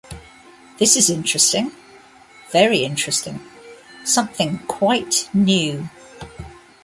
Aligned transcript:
This 0.79 0.95
is 0.97 1.11
interesting— 1.11 1.71
very 2.51 2.79
interesting— 2.83 3.39
something 4.03 4.57
quite 4.65 5.29
new. 5.31 5.89